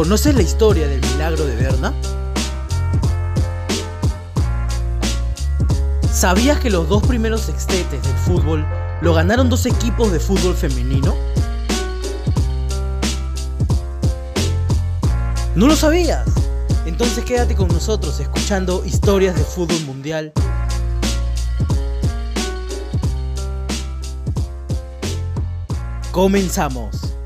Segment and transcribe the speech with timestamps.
[0.00, 1.92] ¿Conoces la historia del milagro de Berna?
[6.10, 8.66] ¿Sabías que los dos primeros sextetes del fútbol
[9.02, 11.14] lo ganaron dos equipos de fútbol femenino?
[15.54, 16.26] ¿No lo sabías?
[16.86, 20.32] Entonces quédate con nosotros escuchando historias de fútbol mundial.
[26.10, 27.19] Comenzamos.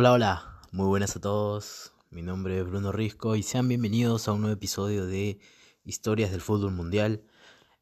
[0.00, 1.92] Hola, hola, muy buenas a todos.
[2.08, 5.40] Mi nombre es Bruno Risco y sean bienvenidos a un nuevo episodio de
[5.84, 7.22] Historias del Fútbol Mundial.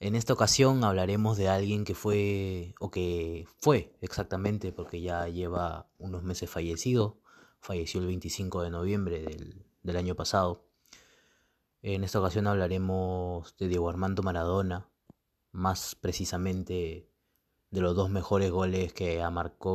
[0.00, 5.86] En esta ocasión hablaremos de alguien que fue, o que fue exactamente, porque ya lleva
[5.96, 7.20] unos meses fallecido.
[7.60, 10.64] Falleció el 25 de noviembre del, del año pasado.
[11.82, 14.88] En esta ocasión hablaremos de Diego Armando Maradona,
[15.52, 17.08] más precisamente
[17.70, 19.24] de los dos mejores goles que,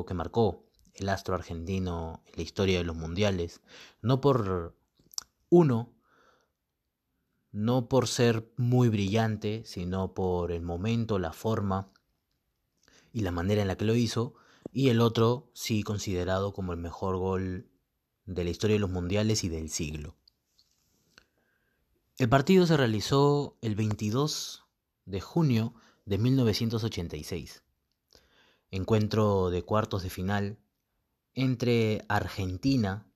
[0.06, 0.64] que marcó
[0.96, 3.62] el astro argentino en la historia de los mundiales.
[4.02, 4.76] No por
[5.50, 5.94] uno,
[7.52, 11.92] no por ser muy brillante, sino por el momento, la forma
[13.12, 14.36] y la manera en la que lo hizo.
[14.72, 17.70] Y el otro sí considerado como el mejor gol
[18.26, 20.16] de la historia de los mundiales y del siglo.
[22.18, 24.66] El partido se realizó el 22
[25.06, 25.74] de junio
[26.06, 27.64] de 1986,
[28.72, 30.60] encuentro de cuartos de final
[31.36, 33.08] entre Argentina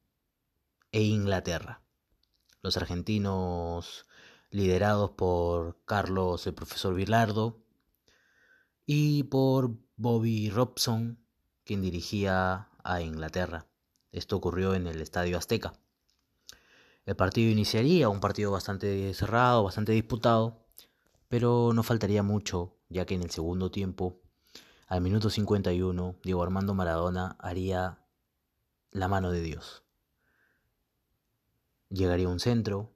[0.92, 1.82] e Inglaterra.
[2.62, 4.06] Los argentinos
[4.50, 7.64] liderados por Carlos el profesor Vilardo
[8.86, 11.20] y por Bobby Robson,
[11.64, 13.68] quien dirigía a Inglaterra.
[14.12, 15.74] Esto ocurrió en el Estadio Azteca.
[17.06, 20.66] El partido iniciaría, un partido bastante cerrado, bastante disputado,
[21.28, 24.22] pero no faltaría mucho, ya que en el segundo tiempo,
[24.88, 28.00] al minuto 51, Diego Armando Maradona haría
[28.92, 29.84] la mano de Dios.
[31.90, 32.94] Llegaría un centro,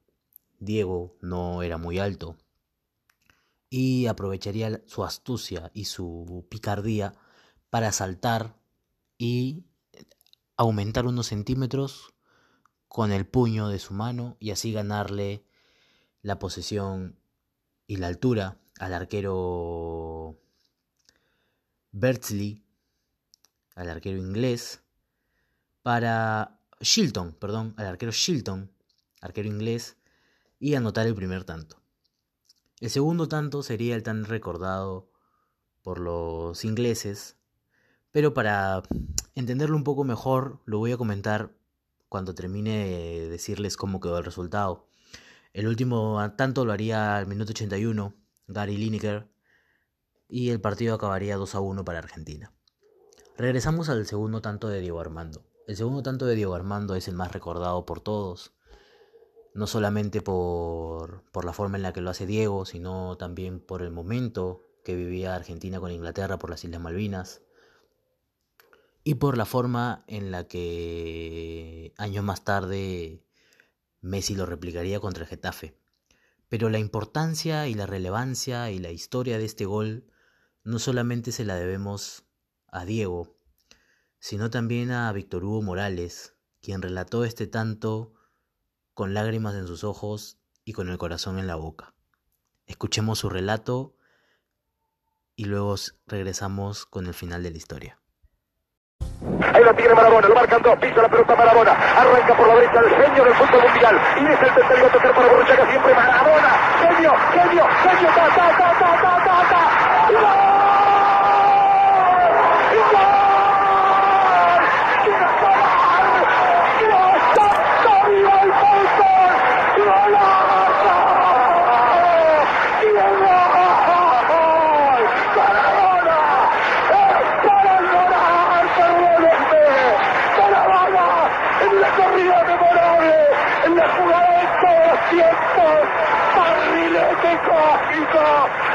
[0.58, 2.36] Diego no era muy alto,
[3.70, 7.14] y aprovecharía su astucia y su picardía
[7.70, 8.58] para saltar
[9.16, 9.64] y
[10.58, 12.12] aumentar unos centímetros
[12.86, 15.46] con el puño de su mano y así ganarle
[16.20, 17.18] la posesión
[17.86, 20.38] y la altura al arquero
[21.92, 22.62] Bertsley,
[23.74, 24.81] al arquero inglés,
[25.82, 28.70] para Shilton, perdón, al arquero Shilton,
[29.20, 29.96] arquero inglés,
[30.58, 31.82] y anotar el primer tanto.
[32.80, 35.10] El segundo tanto sería el tan recordado
[35.82, 37.36] por los ingleses,
[38.10, 38.82] pero para
[39.34, 41.52] entenderlo un poco mejor lo voy a comentar
[42.08, 44.88] cuando termine de decirles cómo quedó el resultado.
[45.52, 48.14] El último tanto lo haría al minuto 81,
[48.48, 49.28] Gary Lineker,
[50.28, 52.52] y el partido acabaría 2 a 1 para Argentina.
[53.36, 55.44] Regresamos al segundo tanto de Diego Armando.
[55.72, 58.52] El segundo tanto de Diego Armando es el más recordado por todos,
[59.54, 63.80] no solamente por, por la forma en la que lo hace Diego, sino también por
[63.80, 67.40] el momento que vivía Argentina con Inglaterra por las Islas Malvinas,
[69.02, 73.24] y por la forma en la que años más tarde
[74.02, 75.74] Messi lo replicaría contra el Getafe.
[76.50, 80.04] Pero la importancia y la relevancia y la historia de este gol
[80.64, 82.24] no solamente se la debemos
[82.66, 83.38] a Diego,
[84.22, 88.12] sino también a Víctor Hugo Morales, quien relató este tanto
[88.94, 91.92] con lágrimas en sus ojos y con el corazón en la boca.
[92.66, 93.96] Escuchemos su relato
[95.34, 95.74] y luego
[96.06, 97.98] regresamos con el final de la historia.
[99.54, 102.78] Ahí la tiene Marabona, lo marcan dos, pisa la pelota Marabona, arranca por la derecha
[102.78, 106.50] el genio del fútbol mundial y es el tercero a tocar para Borruchaga siempre Marabona,
[106.78, 110.51] genio, genio, genio, ta, ta, ta, ta, ta, ta, ta.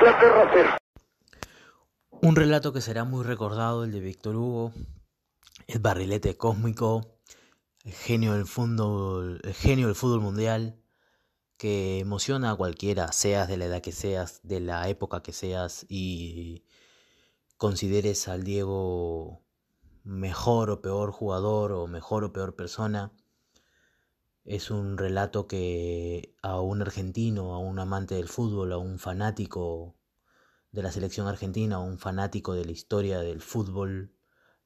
[0.00, 0.70] Inglaterra 0.
[2.22, 4.72] Un relato que será muy recordado, el de Víctor Hugo,
[5.66, 7.18] el barrilete cósmico,
[7.84, 10.80] el genio del fútbol, el genio del fútbol mundial,
[11.58, 15.84] que emociona a cualquiera, seas de la edad que seas, de la época que seas
[15.86, 16.64] y
[17.58, 19.42] consideres al Diego
[20.02, 23.12] mejor o peor jugador o mejor o peor persona.
[24.44, 29.96] Es un relato que a un argentino, a un amante del fútbol, a un fanático
[30.72, 34.14] de la selección argentina, a un fanático de la historia del fútbol,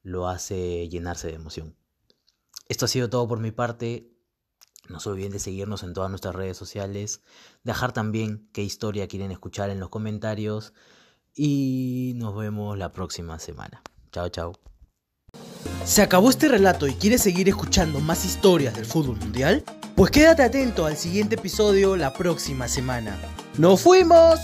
[0.01, 1.75] lo hace llenarse de emoción.
[2.69, 4.11] Esto ha sido todo por mi parte.
[4.87, 7.21] No se olviden de seguirnos en todas nuestras redes sociales,
[7.63, 10.73] dejar también qué historia quieren escuchar en los comentarios
[11.33, 13.81] y nos vemos la próxima semana.
[14.11, 14.74] Chao, chao.
[15.85, 19.63] ¿Se acabó este relato y quieres seguir escuchando más historias del fútbol mundial?
[19.95, 23.15] Pues quédate atento al siguiente episodio la próxima semana.
[23.59, 24.39] ¡Nos fuimos!